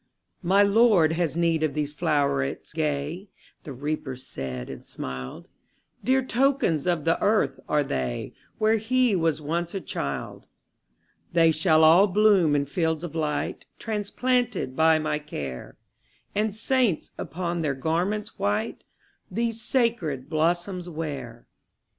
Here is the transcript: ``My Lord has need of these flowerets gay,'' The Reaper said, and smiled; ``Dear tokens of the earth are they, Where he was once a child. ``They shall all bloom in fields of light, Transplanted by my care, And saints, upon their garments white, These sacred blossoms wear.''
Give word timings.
``My 0.43 0.67
Lord 0.67 1.11
has 1.11 1.37
need 1.37 1.61
of 1.61 1.75
these 1.75 1.93
flowerets 1.93 2.73
gay,'' 2.73 3.27
The 3.61 3.71
Reaper 3.71 4.15
said, 4.15 4.67
and 4.67 4.83
smiled; 4.83 5.47
``Dear 6.03 6.27
tokens 6.27 6.87
of 6.87 7.05
the 7.05 7.21
earth 7.21 7.59
are 7.69 7.83
they, 7.83 8.33
Where 8.57 8.77
he 8.77 9.15
was 9.15 9.43
once 9.43 9.75
a 9.75 9.79
child. 9.79 10.47
``They 11.35 11.53
shall 11.53 11.83
all 11.83 12.07
bloom 12.07 12.55
in 12.55 12.65
fields 12.65 13.03
of 13.03 13.13
light, 13.13 13.65
Transplanted 13.77 14.75
by 14.75 14.97
my 14.97 15.19
care, 15.19 15.77
And 16.33 16.55
saints, 16.55 17.11
upon 17.19 17.61
their 17.61 17.75
garments 17.75 18.39
white, 18.39 18.83
These 19.29 19.61
sacred 19.61 20.27
blossoms 20.31 20.89
wear.'' 20.89 21.45